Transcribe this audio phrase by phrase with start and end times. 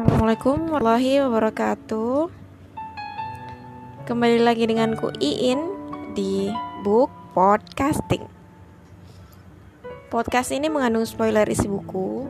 [0.00, 2.32] Assalamualaikum warahmatullahi wabarakatuh.
[4.08, 5.60] Kembali lagi denganku Iin
[6.16, 6.48] di
[6.80, 8.24] Book Podcasting.
[10.08, 12.24] Podcast ini mengandung spoiler isi buku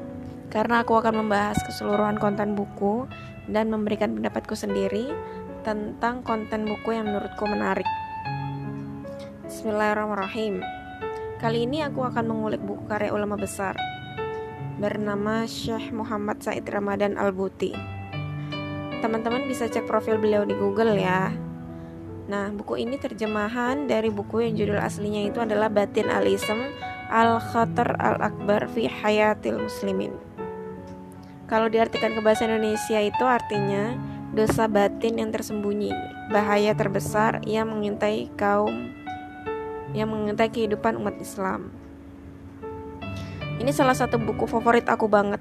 [0.51, 3.07] Karena aku akan membahas keseluruhan konten buku
[3.47, 5.15] Dan memberikan pendapatku sendiri
[5.62, 7.87] Tentang konten buku yang menurutku menarik.
[9.47, 10.59] Bismillahirrahmanirrahim.
[11.39, 13.79] Kali ini aku akan mengulik buku karya ulama besar
[14.80, 17.77] bernama Syekh Muhammad Said Ramadan Al-Buti.
[19.05, 21.29] Teman-teman bisa cek profil beliau di Google ya.
[22.33, 26.65] Nah, buku ini terjemahan dari buku yang judul aslinya itu adalah Batin Al-Ism
[27.12, 30.16] Al-Khatar Al-Akbar fi Hayatil Muslimin.
[31.45, 34.01] Kalau diartikan ke bahasa Indonesia itu artinya
[34.33, 35.92] dosa batin yang tersembunyi,
[36.33, 38.97] bahaya terbesar yang mengintai kaum
[39.91, 41.75] yang mengintai kehidupan umat Islam.
[43.60, 45.39] Ini salah satu buku favorit aku banget.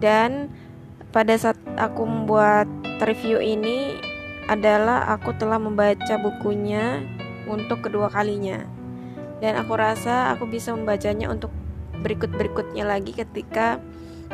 [0.00, 0.48] Dan
[1.12, 2.66] pada saat aku membuat
[3.04, 4.00] review ini
[4.48, 7.04] adalah aku telah membaca bukunya
[7.44, 8.64] untuk kedua kalinya.
[9.44, 11.52] Dan aku rasa aku bisa membacanya untuk
[12.00, 13.78] berikut-berikutnya lagi ketika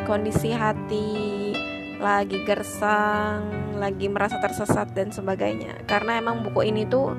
[0.06, 1.52] kondisi hati
[1.98, 5.82] lagi gersang, lagi merasa tersesat dan sebagainya.
[5.90, 7.12] Karena emang buku ini tuh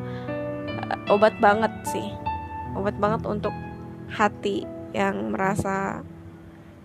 [0.71, 2.07] eh, obat banget sih.
[2.79, 3.51] Obat banget untuk
[4.09, 6.01] hati yang merasa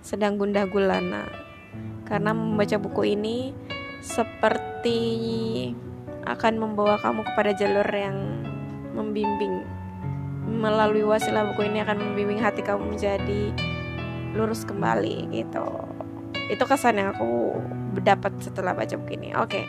[0.04, 1.24] sedang gundah gulana.
[2.04, 3.56] Karena membaca buku ini
[4.04, 5.00] seperti
[6.28, 8.44] akan membawa kamu kepada jalur yang
[8.92, 9.64] membimbing.
[10.44, 13.52] Melalui wasilah buku ini akan membimbing hati kamu menjadi
[14.36, 15.64] lurus kembali gitu.
[16.52, 17.56] Itu kesan yang aku
[18.04, 19.32] dapat setelah baca buku ini.
[19.40, 19.64] Oke.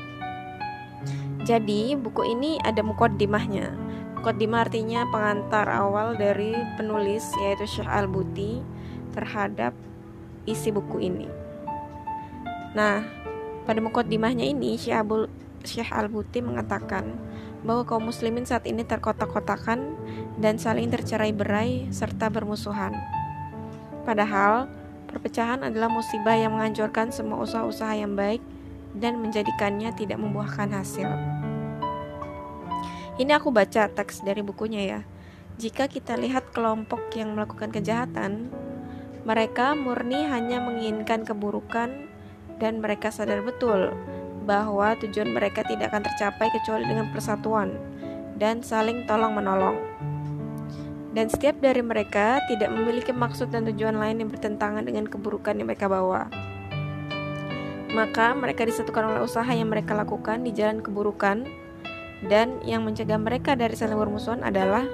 [1.45, 3.84] Jadi buku ini ada mukodimahnya
[4.26, 8.58] Mukaddimah artinya pengantar awal dari penulis yaitu Syekh Al-Buti
[9.14, 9.78] terhadap
[10.50, 11.30] isi buku ini.
[12.73, 13.05] Nah,
[13.70, 15.30] pada mukaddimahnya ini Syekh, Abul,
[15.94, 17.05] Al-Buti mengatakan
[17.61, 19.94] bahwa kaum muslimin saat ini terkotak-kotakan
[20.42, 22.98] dan saling tercerai-berai serta bermusuhan.
[24.10, 24.66] Padahal,
[25.05, 28.42] perpecahan adalah musibah yang menghancurkan semua usaha-usaha yang baik
[28.98, 31.14] dan menjadikannya tidak membuahkan hasil.
[33.15, 34.99] Ini aku baca teks dari bukunya ya.
[35.55, 38.52] Jika kita lihat kelompok yang melakukan kejahatan,
[39.23, 42.11] mereka murni hanya menginginkan keburukan
[42.59, 43.95] dan mereka sadar betul
[44.43, 47.71] bahwa tujuan mereka tidak akan tercapai kecuali dengan persatuan
[48.36, 49.80] dan saling tolong-menolong.
[51.15, 55.71] Dan setiap dari mereka tidak memiliki maksud dan tujuan lain yang bertentangan dengan keburukan yang
[55.71, 56.27] mereka bawa.
[57.95, 61.64] Maka mereka disatukan oleh usaha yang mereka lakukan di jalan keburukan
[62.25, 64.86] dan yang mencegah mereka dari saling bermusuhan adalah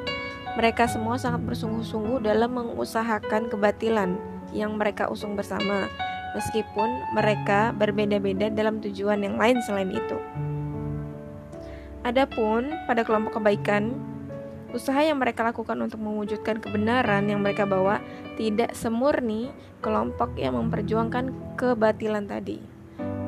[0.60, 4.20] mereka semua sangat bersungguh-sungguh dalam mengusahakan kebatilan
[4.52, 5.88] yang mereka usung bersama,
[6.36, 10.20] meskipun mereka berbeda-beda dalam tujuan yang lain selain itu.
[12.04, 13.96] Adapun pada kelompok kebaikan,
[14.76, 18.04] usaha yang mereka lakukan untuk mewujudkan kebenaran yang mereka bawa
[18.36, 22.71] tidak semurni kelompok yang memperjuangkan kebatilan tadi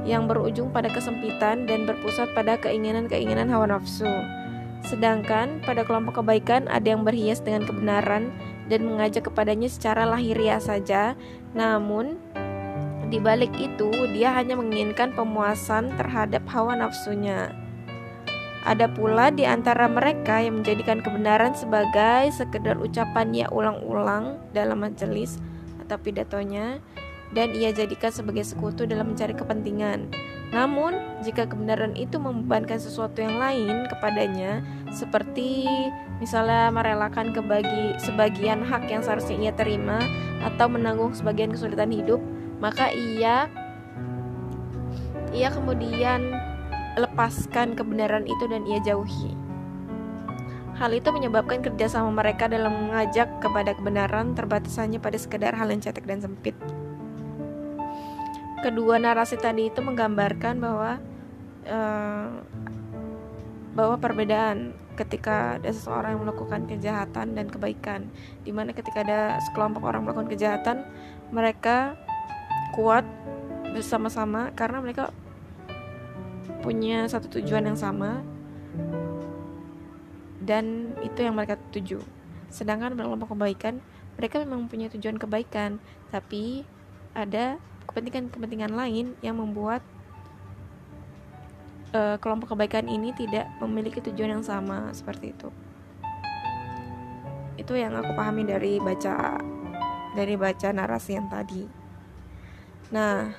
[0.04, 4.10] yang berujung pada kesempitan dan berpusat pada keinginan-keinginan hawa nafsu.
[4.84, 8.36] Sedangkan pada kelompok kebaikan ada yang berhias dengan kebenaran
[8.68, 11.16] dan mengajak kepadanya secara lahiriah saja,
[11.56, 12.20] namun
[13.08, 17.54] di balik itu dia hanya menginginkan pemuasan terhadap hawa nafsunya.
[18.64, 25.36] Ada pula di antara mereka yang menjadikan kebenaran sebagai sekedar ucapan ya ulang-ulang dalam majelis
[25.84, 26.80] atau pidatonya
[27.34, 30.10] dan ia jadikan sebagai sekutu dalam mencari kepentingan.
[30.54, 30.94] Namun,
[31.26, 34.62] jika kebenaran itu membebankan sesuatu yang lain kepadanya,
[34.94, 35.66] seperti
[36.22, 39.98] misalnya merelakan kebagi sebagian hak yang seharusnya ia terima
[40.46, 42.22] atau menanggung sebagian kesulitan hidup,
[42.62, 43.50] maka ia
[45.34, 46.38] ia kemudian
[47.02, 49.34] lepaskan kebenaran itu dan ia jauhi.
[50.78, 55.82] Hal itu menyebabkan kerjasama mereka dalam mengajak kepada kebenaran terbatas hanya pada sekedar hal yang
[55.82, 56.54] cetek dan sempit
[58.64, 61.04] kedua narasi tadi itu menggambarkan bahwa
[61.68, 62.32] uh,
[63.76, 68.08] bahwa perbedaan ketika ada seseorang yang melakukan kejahatan dan kebaikan.
[68.46, 70.88] Di mana ketika ada sekelompok orang melakukan kejahatan
[71.34, 71.98] mereka
[72.78, 73.04] kuat
[73.74, 75.10] bersama-sama karena mereka
[76.62, 78.24] punya satu tujuan yang sama
[80.40, 82.00] dan itu yang mereka tuju.
[82.54, 83.82] Sedangkan kelompok kebaikan
[84.14, 85.82] mereka memang punya tujuan kebaikan
[86.14, 86.62] tapi
[87.18, 87.58] ada
[87.90, 89.84] kepentingan-kepentingan lain yang membuat
[91.94, 95.50] uh, kelompok kebaikan ini tidak memiliki tujuan yang sama seperti itu.
[97.60, 99.38] Itu yang aku pahami dari baca
[100.14, 101.64] dari baca narasi yang tadi.
[102.94, 103.34] Nah,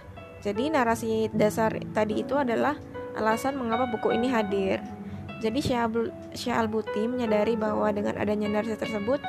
[0.44, 2.76] Jadi narasi dasar tadi itu adalah
[3.16, 4.76] alasan mengapa buku ini hadir.
[5.40, 5.64] Jadi
[6.36, 9.24] Syekh Al-Buti menyadari bahwa dengan adanya narasi tersebut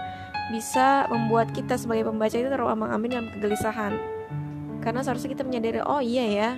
[0.51, 3.95] bisa membuat kita sebagai pembaca itu terombang-ambing dalam kegelisahan.
[4.85, 6.49] Karena seharusnya kita menyadari oh iya ya,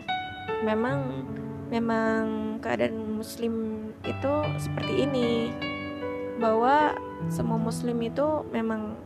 [0.68, 1.24] memang
[1.72, 2.22] memang
[2.60, 5.56] keadaan muslim itu seperti ini.
[6.38, 6.92] Bahwa
[7.32, 9.00] semua muslim itu memang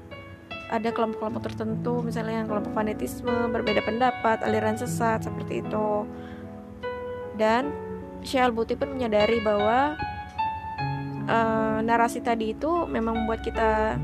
[0.71, 6.07] ada kelompok-kelompok tertentu misalnya yang kelompok fanatisme berbeda pendapat aliran sesat seperti itu
[7.35, 7.75] dan
[8.24, 10.00] Syekh Al-Buti pun menyadari bahwa
[11.27, 14.00] uh, narasi tadi itu memang membuat kita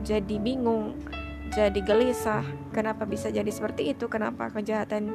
[0.00, 0.96] jadi bingung
[1.52, 2.42] jadi gelisah.
[2.72, 4.08] Kenapa bisa jadi seperti itu?
[4.08, 5.12] Kenapa kejahatan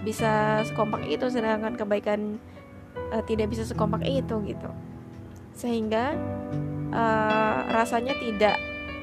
[0.00, 2.40] bisa sekompak itu sedangkan kebaikan
[3.12, 4.70] uh, tidak bisa sekompak itu gitu.
[5.52, 6.16] Sehingga
[6.90, 8.56] uh, rasanya tidak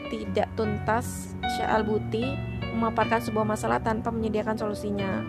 [0.10, 1.38] tidak tuntas.
[1.58, 2.26] Syekh Al-Buti
[2.74, 5.22] memaparkan sebuah masalah tanpa menyediakan solusinya.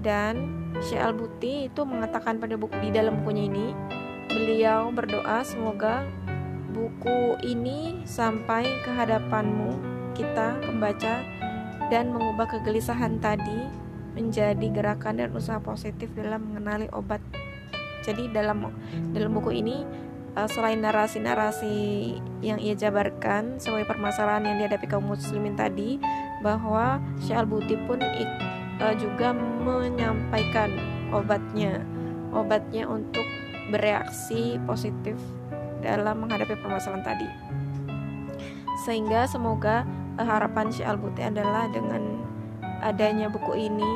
[0.00, 3.66] Dan Syekh Al-Buti itu mengatakan pada buku di dalam bukunya ini,
[4.32, 6.08] beliau berdoa semoga
[6.70, 9.74] buku ini sampai ke hadapanmu
[10.14, 11.22] kita pembaca
[11.90, 13.66] dan mengubah kegelisahan tadi
[14.14, 17.22] menjadi gerakan dan usaha positif dalam mengenali obat.
[18.02, 18.70] Jadi dalam
[19.12, 19.86] dalam buku ini
[20.34, 21.76] uh, selain narasi-narasi
[22.40, 26.00] yang ia jabarkan sebagai permasalahan yang dihadapi kaum muslimin tadi
[26.40, 30.72] bahwa Syekh Al-Buti pun uh, juga menyampaikan
[31.12, 31.82] obatnya
[32.30, 33.26] obatnya untuk
[33.70, 35.18] bereaksi positif
[35.80, 37.28] dalam menghadapi permasalahan tadi.
[38.84, 39.84] Sehingga semoga
[40.16, 42.24] uh, harapan Syekh Al-Buti adalah dengan
[42.80, 43.92] adanya buku ini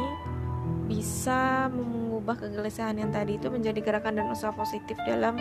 [0.85, 5.41] bisa mengubah kegelisahan yang tadi itu menjadi gerakan dan usaha positif dalam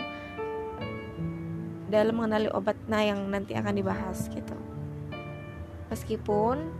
[1.92, 4.56] dalam mengenali obat nah yang nanti akan dibahas gitu.
[5.92, 6.72] Meskipun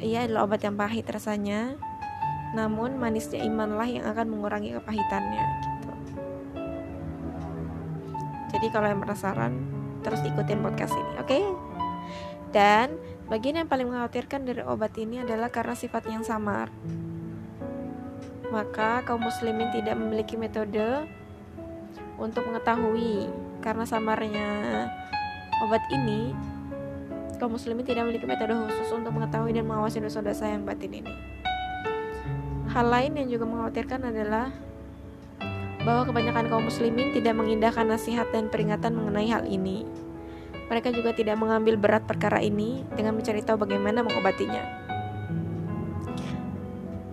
[0.00, 1.76] ia adalah obat yang pahit rasanya
[2.50, 5.69] namun manisnya imanlah yang akan mengurangi kepahitannya
[8.50, 9.52] jadi kalau yang penasaran
[10.02, 11.44] terus ikutin podcast ini oke okay?
[12.50, 12.94] dan
[13.30, 16.68] bagian yang paling mengkhawatirkan dari obat ini adalah karena sifatnya yang samar
[18.50, 21.06] maka kaum muslimin tidak memiliki metode
[22.18, 23.30] untuk mengetahui
[23.62, 24.48] karena samarnya
[25.62, 26.34] obat ini
[27.40, 31.14] kaum muslimin tidak memiliki metode khusus untuk mengetahui dan mengawasi dosa-dosa yang batin ini.
[32.68, 34.52] Hal lain yang juga mengkhawatirkan adalah
[35.82, 39.88] bahwa kebanyakan kaum muslimin tidak mengindahkan nasihat dan peringatan mengenai hal ini.
[40.68, 44.62] Mereka juga tidak mengambil berat perkara ini dengan mencari tahu bagaimana mengobatinya.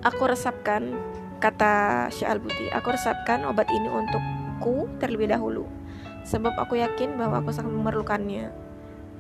[0.05, 0.93] Aku resapkan,
[1.41, 5.65] kata Syekh Al-Buti, aku resapkan obat ini untukku terlebih dahulu
[6.27, 8.51] sebab aku yakin bahwa aku sangat memerlukannya.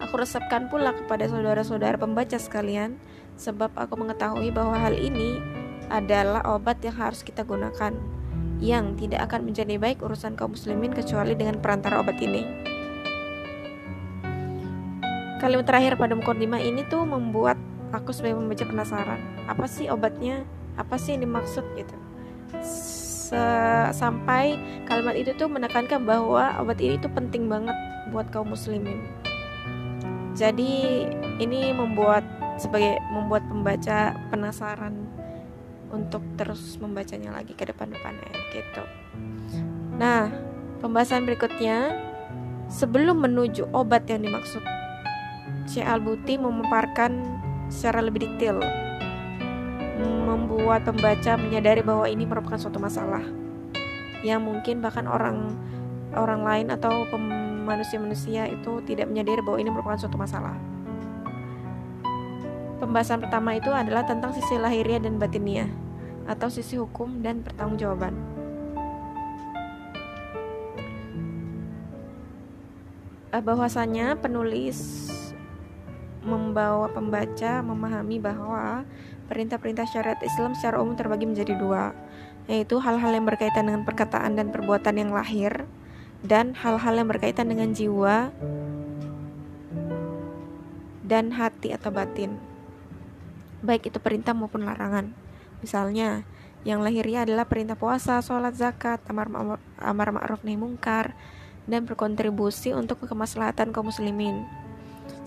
[0.03, 2.99] Aku resepkan pula kepada saudara-saudara pembaca sekalian,
[3.39, 5.39] sebab aku mengetahui bahwa hal ini
[5.87, 7.95] adalah obat yang harus kita gunakan,
[8.57, 12.43] yang tidak akan menjadi baik urusan kaum muslimin kecuali dengan perantara obat ini.
[15.37, 17.61] Kalimat terakhir pada mukadimah ini tuh membuat
[17.93, 20.41] aku sebagai pembaca penasaran, apa sih obatnya?
[20.77, 21.95] Apa sih yang dimaksud gitu?
[23.91, 24.55] sampai
[24.87, 27.75] kalimat itu tuh menekankan bahwa obat ini tuh penting banget
[28.11, 29.03] buat kaum muslimin.
[30.37, 31.03] Jadi
[31.41, 32.23] ini membuat
[32.55, 35.06] sebagai membuat pembaca penasaran
[35.91, 38.83] untuk terus membacanya lagi ke depan-depannya gitu.
[39.97, 40.29] Nah,
[40.83, 41.95] pembahasan berikutnya
[42.67, 44.61] sebelum menuju obat yang dimaksud
[45.67, 47.11] Syekh Al-Buti memaparkan
[47.67, 48.59] secara lebih detail
[50.27, 53.23] membuat pembaca menyadari bahwa ini merupakan suatu masalah
[54.25, 55.55] yang mungkin bahkan orang
[56.15, 57.07] orang lain atau
[57.67, 60.55] manusia-manusia itu tidak menyadari bahwa ini merupakan suatu masalah.
[62.77, 65.69] Pembahasan pertama itu adalah tentang sisi lahiriah dan batiniah
[66.29, 68.13] atau sisi hukum dan pertanggungjawaban.
[73.33, 75.09] Eh, bahwasanya penulis
[76.21, 78.83] membawa pembaca memahami bahwa
[79.27, 81.91] Perintah-perintah syariat Islam secara umum terbagi menjadi dua,
[82.47, 85.67] yaitu hal-hal yang berkaitan dengan perkataan dan perbuatan yang lahir,
[86.23, 88.31] dan hal-hal yang berkaitan dengan jiwa
[91.03, 92.39] dan hati atau batin.
[93.65, 95.13] Baik itu perintah maupun larangan.
[95.61, 96.21] Misalnya,
[96.67, 101.17] yang lahirnya adalah perintah puasa, sholat, zakat, amar ma'ruf nahi mungkar,
[101.65, 104.47] dan berkontribusi untuk kemaslahatan kaum muslimin.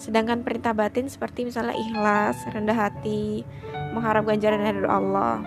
[0.00, 3.44] Sedangkan perintah batin seperti misalnya ikhlas, rendah hati,
[3.92, 5.44] mengharap ganjaran dari Allah.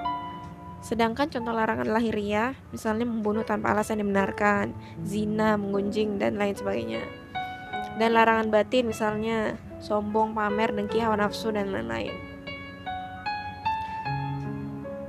[0.83, 4.75] Sedangkan contoh larangan lahiriah, misalnya membunuh tanpa alasan dibenarkan,
[5.07, 7.01] zina, menggunjing, dan lain sebagainya.
[7.97, 12.13] Dan larangan batin misalnya sombong, pamer, dengki, hawa nafsu, dan lain-lain.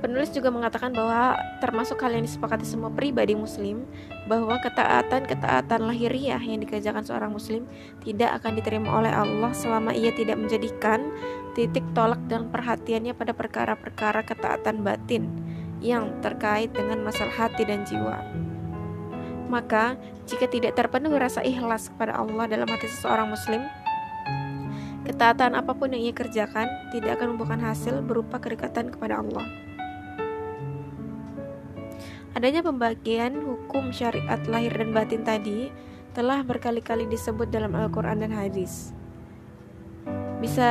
[0.05, 3.89] Penulis juga mengatakan bahwa termasuk hal yang disepakati semua pribadi muslim
[4.29, 7.65] bahwa ketaatan-ketaatan lahiriah yang dikerjakan seorang muslim
[8.05, 11.09] tidak akan diterima oleh Allah selama ia tidak menjadikan
[11.57, 15.25] titik tolak dan perhatiannya pada perkara-perkara ketaatan batin
[15.81, 18.21] yang terkait dengan masalah hati dan jiwa.
[19.49, 19.97] Maka,
[20.29, 23.65] jika tidak terpenuhi rasa ikhlas kepada Allah dalam hati seseorang muslim,
[25.09, 29.64] ketaatan apa pun yang ia kerjakan tidak akan membuahkan hasil berupa kedekatan kepada Allah.
[32.35, 35.71] Adanya pembagian hukum syariat lahir dan batin tadi
[36.11, 38.91] telah berkali-kali disebut dalam Al-Quran dan hadis.
[40.43, 40.67] Bisa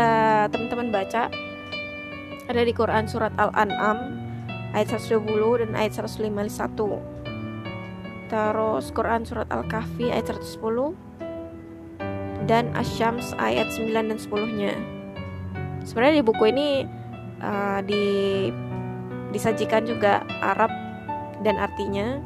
[0.53, 1.33] teman-teman baca
[2.45, 3.97] ada di Quran surat Al-An'am
[4.77, 7.01] ayat 120 dan ayat 151.
[8.29, 10.93] Terus Quran surat Al-Kahfi ayat 110
[12.45, 14.77] dan Asyams ayat 9 dan 10-nya.
[15.89, 16.85] Sebenarnya di buku ini
[17.41, 18.05] uh, di
[19.33, 20.84] disajikan juga Arab
[21.45, 22.19] dan artinya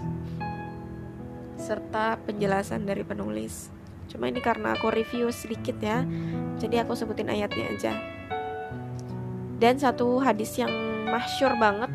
[1.58, 3.68] serta penjelasan dari penulis.
[4.08, 6.06] Cuma ini karena aku review sedikit ya,
[6.56, 7.92] jadi aku sebutin ayatnya aja.
[9.58, 10.70] Dan satu hadis yang
[11.10, 11.90] masyur banget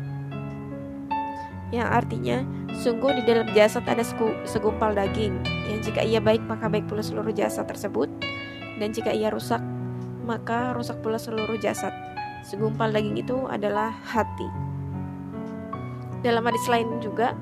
[1.72, 2.44] yang artinya
[2.76, 4.04] sungguh di dalam jasad ada
[4.46, 8.06] segumpal daging yang jika ia baik maka baik pula seluruh jasad tersebut
[8.78, 9.58] dan jika ia rusak
[10.22, 11.92] maka rusak pula seluruh jasad.
[12.44, 14.63] Segumpal daging itu adalah hati.
[16.24, 17.36] Dalam hadis lain juga,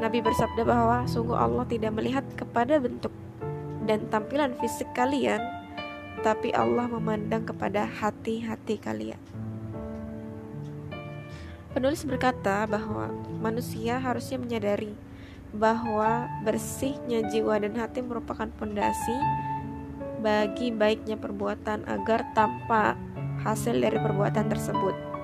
[0.00, 3.12] Nabi bersabda bahwa sungguh Allah tidak melihat kepada bentuk
[3.84, 5.44] dan tampilan fisik kalian,
[6.24, 9.20] tapi Allah memandang kepada hati-hati kalian.
[11.76, 13.12] Penulis berkata bahwa
[13.44, 14.96] manusia harusnya menyadari
[15.52, 19.20] bahwa bersihnya jiwa dan hati merupakan pondasi
[20.24, 22.96] bagi baiknya perbuatan agar tanpa
[23.44, 25.19] hasil dari perbuatan tersebut.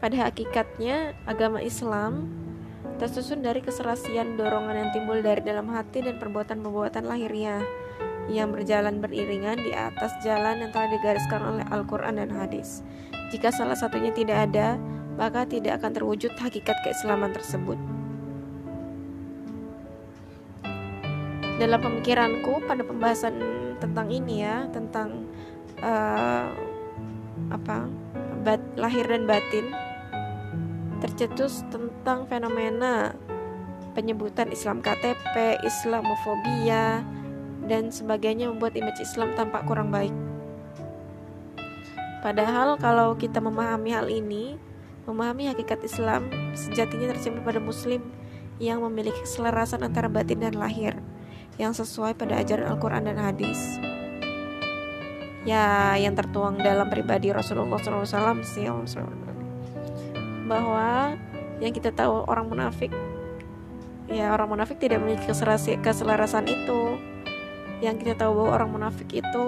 [0.00, 2.32] Pada hakikatnya, agama Islam
[2.96, 7.60] tersusun dari keserasian dorongan yang timbul dari dalam hati dan perbuatan-perbuatan lahiriah
[8.32, 12.80] yang berjalan beriringan di atas jalan yang telah digariskan oleh Al-Quran dan hadis.
[13.28, 14.80] Jika salah satunya tidak ada,
[15.20, 17.76] maka tidak akan terwujud hakikat keislaman tersebut.
[21.60, 23.36] Dalam pemikiranku pada pembahasan
[23.84, 25.28] tentang ini ya, tentang
[25.84, 26.48] uh,
[27.52, 27.84] apa
[28.40, 29.68] bat, lahir dan batin,
[31.00, 33.16] tercetus tentang fenomena
[33.96, 37.02] penyebutan Islam KTP, Islamofobia,
[37.66, 40.14] dan sebagainya membuat image Islam tampak kurang baik.
[42.20, 44.60] Padahal kalau kita memahami hal ini,
[45.08, 48.04] memahami hakikat Islam sejatinya tersimpan pada muslim
[48.60, 51.00] yang memiliki keselarasan antara batin dan lahir
[51.56, 53.80] yang sesuai pada ajaran Al-Quran dan hadis.
[55.48, 59.29] Ya, yang tertuang dalam pribadi Rasulullah SAW
[60.50, 61.14] bahwa
[61.62, 62.90] yang kita tahu orang munafik
[64.10, 65.30] ya orang munafik tidak memiliki
[65.80, 66.98] keselarasan itu.
[67.80, 69.46] Yang kita tahu bahwa orang munafik itu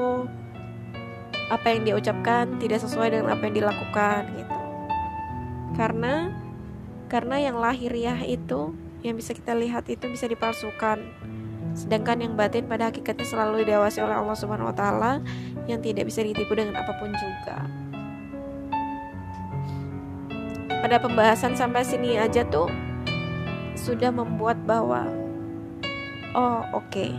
[1.53, 4.59] apa yang dia ucapkan tidak sesuai dengan apa yang dilakukan gitu.
[5.77, 6.33] Karena
[7.13, 8.73] karena yang lahiriah itu
[9.05, 11.05] yang bisa kita lihat itu bisa dipalsukan.
[11.77, 15.13] Sedangkan yang batin pada hakikatnya selalu didewasi oleh Allah Subhanahu wa taala
[15.69, 17.82] yang tidak bisa ditipu dengan apa pun juga
[20.83, 22.67] pada pembahasan sampai sini aja tuh
[23.79, 25.07] sudah membuat bahwa
[26.35, 27.15] oh oke okay.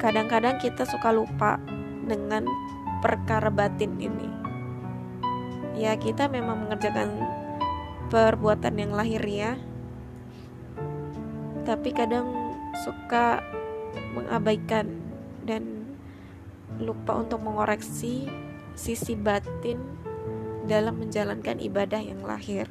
[0.00, 1.60] kadang-kadang kita suka lupa
[2.08, 2.48] dengan
[3.04, 4.32] perkara batin ini
[5.76, 7.12] ya kita memang mengerjakan
[8.08, 9.60] perbuatan yang lahir ya
[11.68, 13.44] tapi kadang suka
[14.16, 14.88] mengabaikan
[15.44, 15.92] dan
[16.80, 18.32] lupa untuk mengoreksi
[18.72, 20.01] sisi batin
[20.66, 22.70] dalam menjalankan ibadah yang lahir.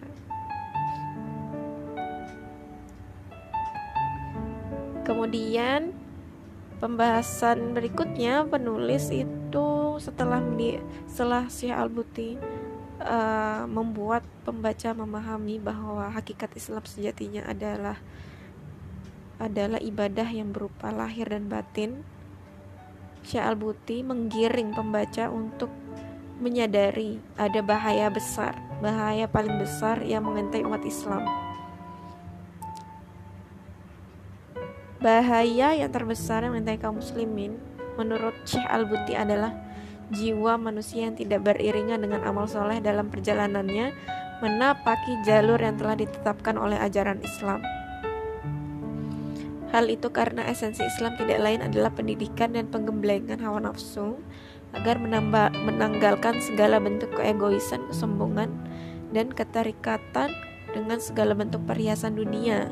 [5.01, 5.91] Kemudian
[6.79, 9.67] pembahasan berikutnya penulis itu
[9.99, 10.39] setelah
[11.09, 12.29] setelah Syekh Al-Buti
[13.01, 17.97] uh, membuat pembaca memahami bahwa hakikat Islam sejatinya adalah
[19.41, 22.05] adalah ibadah yang berupa lahir dan batin.
[23.25, 25.69] Syekh Al-Buti menggiring pembaca untuk
[26.41, 31.21] menyadari ada bahaya besar, bahaya paling besar yang mengintai umat Islam.
[34.97, 37.61] Bahaya yang terbesar yang mengintai kaum muslimin
[37.97, 39.53] menurut Syekh Al-Buti adalah
[40.09, 43.93] jiwa manusia yang tidak beriringan dengan amal soleh dalam perjalanannya
[44.41, 47.61] menapaki jalur yang telah ditetapkan oleh ajaran Islam.
[49.71, 54.19] Hal itu karena esensi Islam tidak lain adalah pendidikan dan penggemblengan hawa nafsu,
[54.71, 58.49] agar menanggalkan segala bentuk keegoisan, kesombongan,
[59.11, 60.31] dan keterikatan
[60.71, 62.71] dengan segala bentuk perhiasan dunia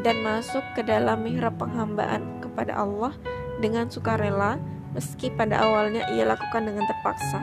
[0.00, 3.12] dan masuk ke dalam mihrab penghambaan kepada Allah
[3.60, 4.56] dengan sukarela
[4.96, 7.40] meski pada awalnya ia lakukan dengan terpaksa.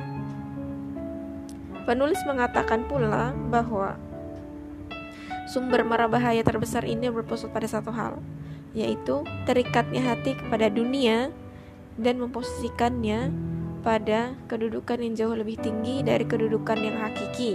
[1.85, 3.99] Penulis mengatakan pula bahwa
[5.45, 8.17] sumber mara bahaya terbesar ini berpusat pada satu hal,
[8.73, 11.29] yaitu terikatnya hati kepada dunia
[11.99, 13.29] dan memposisikannya
[13.83, 17.53] pada kedudukan yang jauh lebih tinggi dari kedudukan yang hakiki,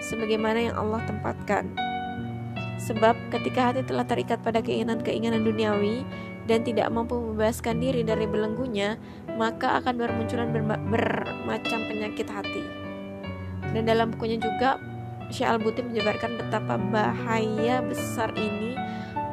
[0.00, 1.76] sebagaimana yang Allah tempatkan.
[2.80, 6.08] Sebab ketika hati telah terikat pada keinginan-keinginan duniawi
[6.48, 8.96] dan tidak mampu membebaskan diri dari belenggunya,
[9.36, 10.48] maka akan bermunculan
[10.88, 12.64] bermacam penyakit hati.
[13.76, 14.80] Dan dalam bukunya juga,
[15.28, 18.72] Syekh Al-Buti menyebarkan betapa bahaya besar ini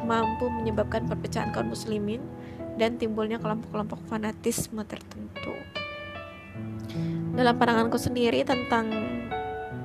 [0.03, 2.19] mampu menyebabkan perpecahan kaum muslimin
[2.75, 5.55] dan timbulnya kelompok-kelompok fanatisme tertentu.
[7.35, 8.87] Dalam pandanganku sendiri tentang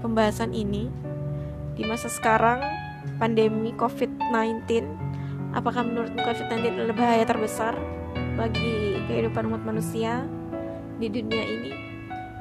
[0.01, 0.87] pembahasan ini,
[1.75, 2.63] di masa sekarang
[3.19, 4.87] pandemi COVID-19,
[5.57, 7.75] apakah menurut COVID-19 adalah bahaya terbesar
[8.39, 10.23] bagi kehidupan umat manusia
[11.01, 11.73] di dunia ini?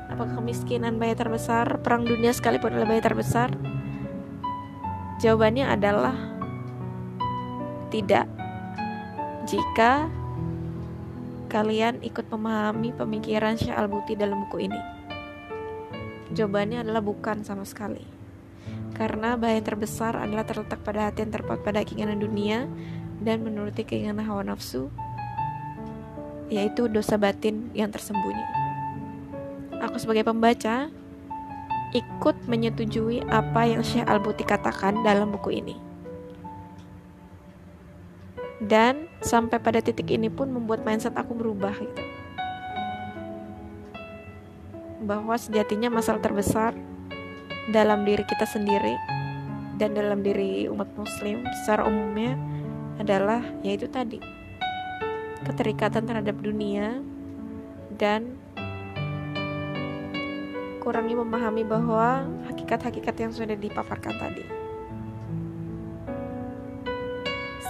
[0.10, 1.82] Apakah kemiskinan bahaya terbesar?
[1.82, 3.50] Perang dunia sekalipun adalah bahaya terbesar?
[5.22, 6.16] Jawabannya adalah
[7.90, 8.26] tidak.
[9.50, 10.19] Jika
[11.50, 14.82] kalian ikut memahami pemikiran Syekh Al-Buti dalam buku ini.
[16.32, 18.06] Jawabannya adalah bukan sama sekali.
[18.94, 22.70] Karena bahaya terbesar adalah terletak pada hati yang terpaut pada keinginan dunia
[23.20, 24.94] dan menuruti keinginan hawa nafsu,
[26.54, 28.60] yaitu dosa batin yang tersembunyi
[29.80, 30.92] aku sebagai pembaca
[31.96, 35.89] ikut menyetujui apa yang Syekh Al-Buti katakan dalam buku ini.
[38.60, 42.04] Dan sampai pada titik ini pun membuat mindset aku berubah gitu.
[45.04, 46.76] Bahwa sejatinya masalah terbesar
[47.72, 49.00] dalam diri kita sendiri
[49.80, 52.36] dan dalam diri umat muslim secara umumnya
[53.00, 54.20] adalah yaitu tadi
[55.48, 57.00] keterikatan terhadap dunia
[57.96, 58.36] dan
[60.84, 64.59] kurangi memahami bahwa hakikat-hakikat yang sudah dipaparkan tadi.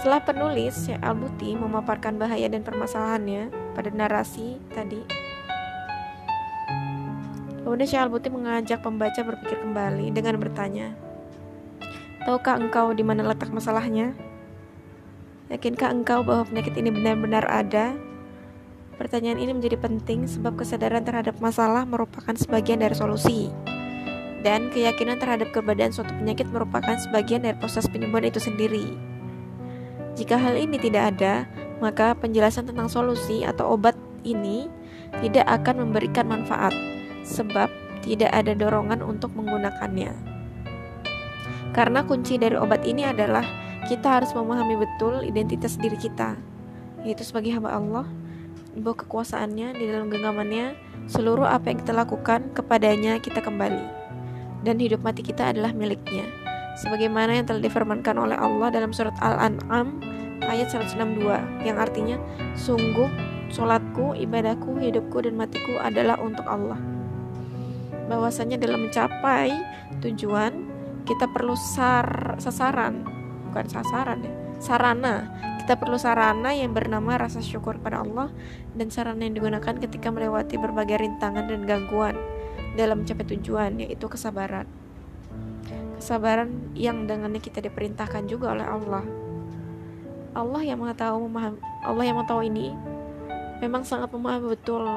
[0.00, 5.04] Setelah penulis ya Al-Buti memaparkan bahaya dan permasalahannya pada narasi tadi,
[7.60, 10.96] kemudian Syekh Al-Buti mengajak pembaca berpikir kembali dengan bertanya,
[12.24, 14.16] Tahukah engkau di mana letak masalahnya?
[15.52, 17.92] Yakinkah engkau bahwa penyakit ini benar-benar ada
[19.00, 23.48] Pertanyaan ini menjadi penting sebab kesadaran terhadap masalah merupakan sebagian dari solusi.
[24.44, 29.09] Dan keyakinan terhadap keberadaan suatu penyakit merupakan sebagian dari proses penyembuhan itu sendiri.
[30.20, 31.48] Jika hal ini tidak ada,
[31.80, 34.68] maka penjelasan tentang solusi atau obat ini
[35.24, 36.76] tidak akan memberikan manfaat,
[37.24, 37.72] sebab
[38.04, 40.12] tidak ada dorongan untuk menggunakannya.
[41.72, 43.48] Karena kunci dari obat ini adalah
[43.88, 46.36] kita harus memahami betul identitas diri kita,
[47.00, 48.04] yaitu sebagai hamba Allah
[48.76, 50.78] bawah kekuasaannya, di dalam genggamannya,
[51.10, 53.82] seluruh apa yang kita lakukan kepadanya kita kembali.
[54.62, 56.28] Dan hidup mati kita adalah miliknya.
[56.78, 59.98] Sebagaimana yang telah difirmankan oleh Allah dalam surat Al-An'am
[60.46, 62.16] ayat 162 yang artinya
[62.54, 63.10] sungguh
[63.50, 66.78] sholatku, ibadahku, hidupku dan matiku adalah untuk Allah.
[68.06, 69.50] Bahwasanya dalam mencapai
[70.02, 70.70] tujuan
[71.06, 73.02] kita perlu sar sasaran,
[73.50, 75.26] bukan sasaran ya, sarana
[75.70, 78.26] kita perlu sarana yang bernama rasa syukur pada Allah
[78.74, 82.18] dan sarana yang digunakan ketika melewati berbagai rintangan dan gangguan
[82.74, 84.66] dalam mencapai tujuan yaitu kesabaran.
[86.00, 89.04] Kesabaran yang dengannya kita diperintahkan juga oleh Allah.
[90.32, 92.72] Allah yang mengetahui memahami, Allah yang mengetahui ini
[93.60, 94.88] memang sangat memahami betul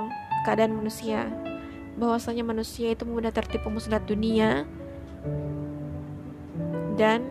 [0.48, 1.28] keadaan manusia
[2.00, 4.64] bahwasanya manusia itu mudah tertipu musnah dunia
[6.96, 7.28] dan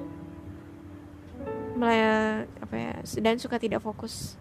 [1.83, 4.39] apa ya dan suka tidak fokus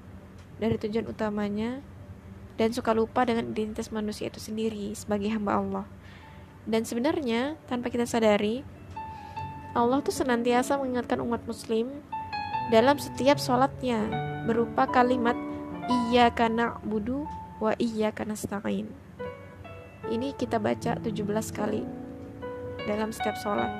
[0.62, 1.82] dari tujuan utamanya
[2.60, 5.86] dan suka lupa dengan identitas manusia itu sendiri sebagai hamba Allah.
[6.70, 8.62] Dan sebenarnya tanpa kita sadari
[9.72, 11.88] Allah tuh senantiasa mengingatkan umat muslim
[12.68, 14.04] dalam setiap sholatnya
[14.44, 15.36] berupa kalimat
[16.12, 17.24] iya karena budu
[17.64, 18.92] wa iya karena nasta'in.
[20.12, 21.24] Ini kita baca 17
[21.56, 21.88] kali
[22.84, 23.72] dalam setiap sholat.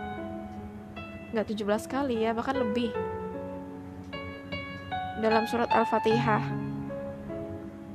[1.36, 2.96] Nggak 17 kali ya, bahkan lebih
[5.20, 6.44] dalam surat Al-Fatihah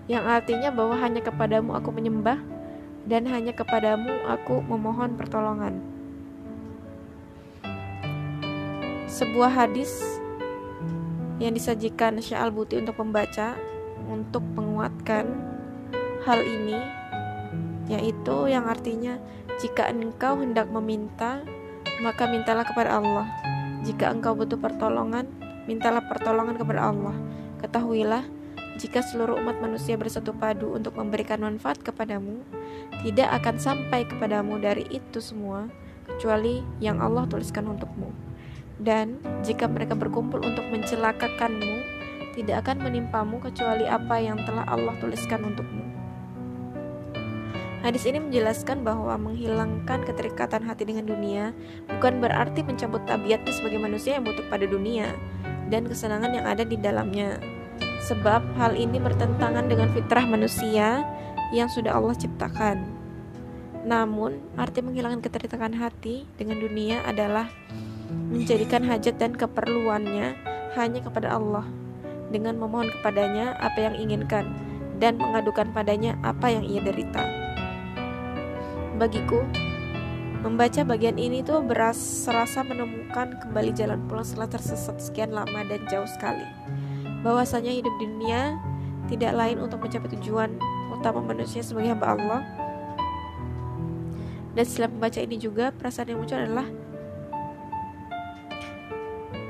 [0.07, 2.39] yang artinya bahwa hanya kepadamu aku menyembah
[3.09, 5.96] dan hanya kepadamu aku memohon pertolongan.
[9.16, 10.20] Sebuah hadis
[11.40, 13.57] yang disajikan Syekh Al-Buti untuk pembaca
[14.12, 15.24] untuk menguatkan
[16.29, 16.76] hal ini
[17.88, 19.16] yaitu yang artinya
[19.57, 21.40] jika engkau hendak meminta
[22.05, 23.24] maka mintalah kepada Allah.
[23.88, 25.24] Jika engkau butuh pertolongan
[25.64, 27.16] mintalah pertolongan kepada Allah.
[27.64, 28.29] Ketahuilah
[28.76, 32.44] jika seluruh umat manusia bersatu padu untuk memberikan manfaat kepadamu
[33.00, 35.72] tidak akan sampai kepadamu dari itu semua
[36.05, 38.26] kecuali yang Allah tuliskan untukmu
[38.81, 41.85] dan jika mereka berkumpul untuk mencelakakanmu
[42.37, 45.85] tidak akan menimpamu kecuali apa yang telah Allah tuliskan untukmu.
[47.81, 51.55] Hadis ini menjelaskan bahwa menghilangkan keterikatan hati dengan dunia
[51.87, 55.15] bukan berarti mencabut tabiatnya sebagai manusia yang butuh pada dunia
[55.73, 57.39] dan kesenangan yang ada di dalamnya.
[58.11, 61.07] Sebab hal ini bertentangan dengan fitrah manusia
[61.55, 62.87] yang sudah Allah ciptakan.
[63.87, 67.47] Namun, arti menghilangkan keterikatan hati dengan dunia adalah
[68.11, 70.37] menjadikan hajat dan keperluannya
[70.77, 71.64] hanya kepada Allah
[72.31, 74.51] dengan memohon kepadanya apa yang inginkan
[74.99, 77.23] dan mengadukan padanya apa yang ia derita.
[78.97, 79.45] Bagiku,
[80.40, 85.85] membaca bagian ini tuh beras serasa menemukan kembali jalan pulang setelah tersesat sekian lama dan
[85.90, 86.45] jauh sekali.
[87.21, 88.57] Bahwasanya hidup di dunia
[89.07, 90.57] tidak lain untuk mencapai tujuan
[90.90, 92.42] utama manusia sebagai hamba Allah.
[94.57, 96.64] Dan setelah membaca ini juga perasaan yang muncul adalah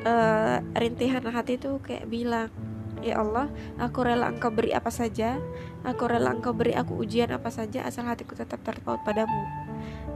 [0.06, 2.50] uh, rintihan hati itu kayak bilang
[3.04, 5.36] Ya Allah, aku rela engkau beri apa saja.
[5.84, 9.46] Aku rela engkau beri aku ujian apa saja Asal hatiku tetap terpaut padamu.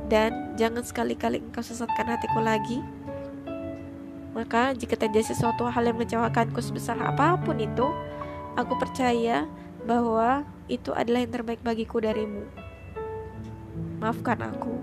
[0.08, 2.80] Dan jangan sekali-kali engkau sesatkan hatiku lagi.
[4.32, 7.84] Maka jika terjadi sesuatu hal yang mengecewakanku sebesar apa pun itu
[8.58, 9.46] Aku percaya
[9.86, 12.44] bahwa itu adalah yang terbaik bagiku darimu.
[14.02, 14.74] Maafkan aku.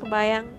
[0.00, 0.55] Kebayang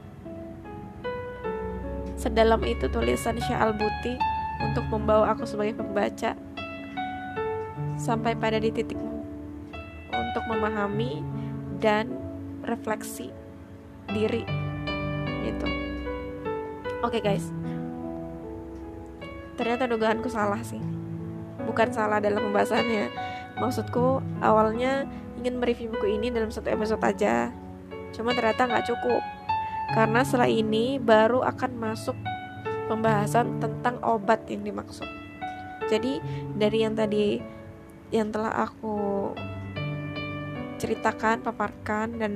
[2.17, 4.17] Sedalam itu tulisan Syah Al-Buti
[4.65, 6.34] untuk membawa aku sebagai pembaca
[7.97, 8.97] sampai pada di titik
[10.10, 11.21] untuk memahami
[11.77, 12.10] dan
[12.65, 13.30] refleksi
[14.10, 14.41] diri
[15.45, 15.67] gitu.
[17.06, 17.53] Oke okay, guys.
[19.58, 20.82] Ternyata dugaanku salah sih.
[21.65, 23.10] Bukan salah dalam pembahasannya.
[23.58, 25.10] Maksudku awalnya
[25.41, 27.53] ingin mereview buku ini dalam satu episode aja.
[28.13, 29.37] Cuma ternyata nggak cukup.
[29.91, 32.17] Karena setelah ini baru akan masuk
[32.88, 35.08] pembahasan tentang obat yang dimaksud.
[35.88, 36.19] Jadi
[36.56, 37.39] dari yang tadi
[38.12, 39.32] yang telah aku
[40.80, 42.34] ceritakan, paparkan dan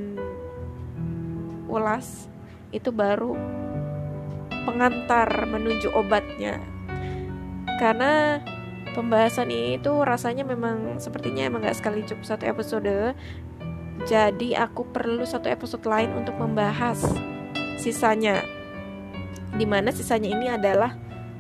[1.72, 2.28] ulas
[2.76, 3.36] itu baru
[4.68, 6.60] pengantar menuju obatnya.
[7.80, 8.40] Karena
[8.94, 13.16] pembahasan ini tuh rasanya memang sepertinya emang gak sekali cukup satu episode.
[14.08, 17.06] Jadi aku perlu satu episode lain untuk membahas
[17.82, 18.46] sisanya
[19.58, 20.94] di mana sisanya ini adalah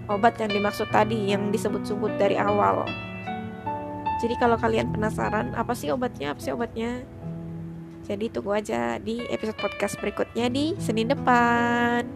[0.09, 2.83] obat yang dimaksud tadi yang disebut-sebut dari awal.
[4.17, 7.05] Jadi kalau kalian penasaran apa sih obatnya, apa sih obatnya?
[8.09, 12.09] Jadi tunggu aja di episode podcast berikutnya di Senin depan.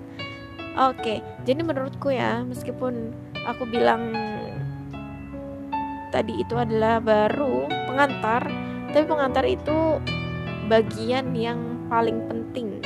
[0.76, 3.16] Oke, jadi menurutku ya, meskipun
[3.48, 4.12] aku bilang
[6.12, 8.44] tadi itu adalah baru pengantar,
[8.92, 10.02] tapi pengantar itu
[10.68, 12.84] bagian yang paling penting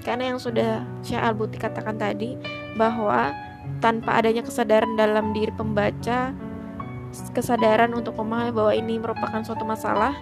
[0.00, 2.36] karena yang sudah Syekh Al-Buti katakan tadi
[2.74, 3.36] bahwa
[3.84, 6.32] tanpa adanya kesadaran dalam diri pembaca,
[7.36, 10.16] kesadaran untuk memahami bahwa ini merupakan suatu masalah,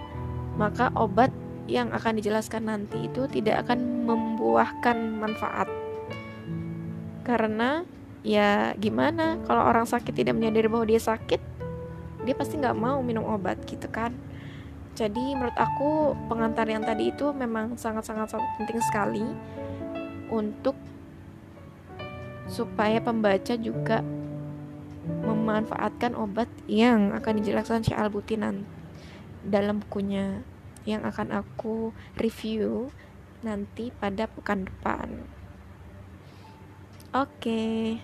[0.59, 1.31] maka obat
[1.69, 5.69] yang akan dijelaskan nanti itu tidak akan membuahkan manfaat.
[7.23, 7.85] Karena
[8.25, 11.39] ya gimana kalau orang sakit tidak menyadari bahwa dia sakit,
[12.25, 14.11] dia pasti nggak mau minum obat gitu kan.
[14.97, 19.23] Jadi menurut aku pengantar yang tadi itu memang sangat-sangat penting sekali
[20.29, 20.77] untuk
[22.49, 24.01] supaya pembaca juga
[25.25, 28.65] memanfaatkan obat yang akan dijelaskan Syekh Al-Butinan
[29.45, 30.41] dalam bukunya
[30.85, 32.89] yang akan aku review
[33.45, 35.23] nanti pada pekan depan.
[37.15, 37.97] Oke.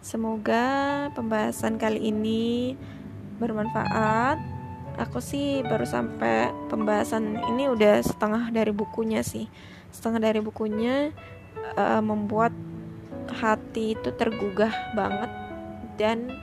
[0.00, 0.64] Semoga
[1.12, 2.72] pembahasan kali ini
[3.36, 4.40] bermanfaat.
[4.96, 9.48] Aku sih baru sampai pembahasan ini udah setengah dari bukunya sih.
[9.92, 11.12] Setengah dari bukunya
[11.76, 12.52] uh, membuat
[13.30, 15.30] hati itu tergugah banget
[15.94, 16.34] dan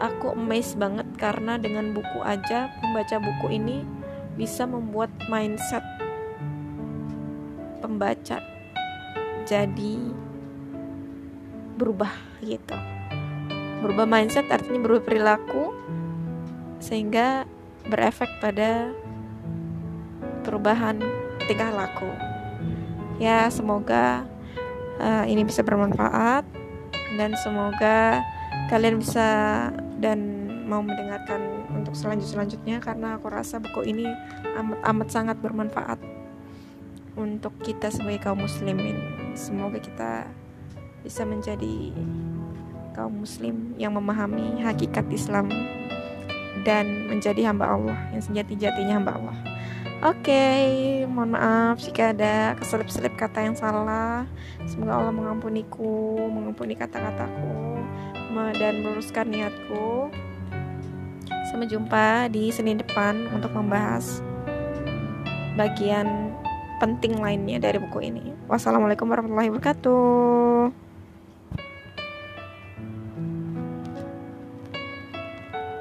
[0.00, 3.82] aku amazed banget karena dengan buku aja membaca buku ini
[4.38, 5.82] bisa membuat mindset
[7.82, 8.40] pembaca
[9.44, 9.96] jadi
[11.76, 12.12] berubah
[12.44, 12.76] gitu.
[13.80, 15.72] Berubah mindset artinya berubah perilaku
[16.80, 17.48] sehingga
[17.88, 18.92] berefek pada
[20.44, 21.00] perubahan
[21.48, 22.29] tingkah laku
[23.20, 24.24] ya semoga
[24.96, 26.48] uh, ini bisa bermanfaat
[27.20, 28.24] dan semoga
[28.72, 29.28] kalian bisa
[30.00, 34.08] dan mau mendengarkan untuk selanjut selanjutnya karena aku rasa buku ini
[34.56, 36.00] amat amat sangat bermanfaat
[37.18, 38.96] untuk kita sebagai kaum muslimin
[39.36, 40.24] semoga kita
[41.04, 41.92] bisa menjadi
[42.92, 45.48] kaum muslim yang memahami hakikat Islam
[46.66, 49.36] dan menjadi hamba Allah yang sejati-jatinya hamba Allah.
[50.00, 54.24] Oke, okay, mohon maaf jika ada keselip-selip kata yang salah.
[54.64, 57.76] Semoga Allah mengampuniku, mengampuni kata-kataku,
[58.56, 60.08] dan meluruskan niatku.
[61.52, 64.24] Sampai jumpa di Senin depan untuk membahas
[65.60, 66.32] bagian
[66.80, 68.32] penting lainnya dari buku ini.
[68.48, 70.89] Wassalamualaikum warahmatullahi wabarakatuh.